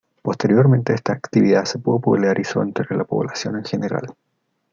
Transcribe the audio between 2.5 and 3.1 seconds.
entre la